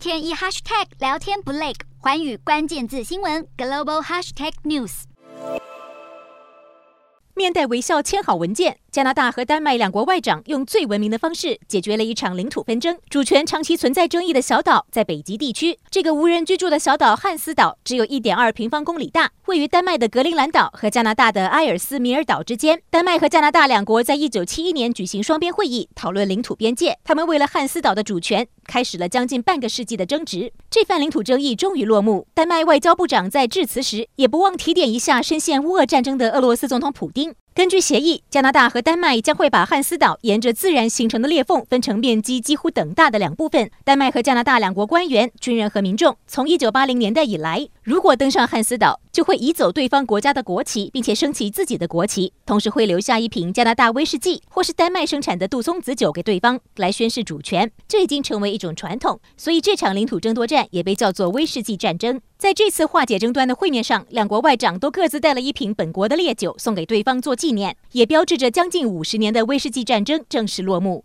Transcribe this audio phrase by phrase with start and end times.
[0.00, 5.02] 天一 hashtag 聊天不累，环宇关键字新闻 global hashtag news。
[7.34, 12.98] 面带微笑签好文件，加拿大和丹麦两国外长用最文明的方式解决了一场领土纷争。
[13.08, 22.82] 主权长期存在争议的小岛在北极地区，这个无人居住的小岛汉斯岛只有一点二平方公里大，位于丹麦的格陵兰岛和加拿大的埃尔斯米尔岛之间。
[22.90, 26.98] 丹麦和加拿大两国在一九七一年举行双边会议，讨论领土边界。
[27.04, 30.52] 他们为了汉斯岛的主权，开始了将近半个世纪的争执。
[30.68, 32.26] 这番领土争议终于落幕。
[32.34, 37.32] 丹麦外交部长在致辞时，也不忘提点一下深陷乌俄战争的俄罗斯总统普丁。
[37.60, 43.70] 根据协议，加拿大和丹麦将会把汉斯岛沿着自然形成的裂缝分成面积几乎等大的两部分。
[43.84, 57.70] 丹麦和加拿大两国官员、军人和民众，从一九八零年代以来，如果登上汉斯岛，就会移走对方国家的国旗，并且升起自己的国旗，同时会留下一瓶加拿大威士忌或是丹麦生产的杜松子酒给对方，来宣示主权。
[57.88, 62.20] 这已经成为一种传统，所以这场领土争夺战也被叫做威士忌战争。
[62.38, 70.98] 在这次化解争端的会面上，两国外长都各自带了一瓶本国的烈酒送给对方做纪念，也标志着将近五十年的威士忌战争正式落幕。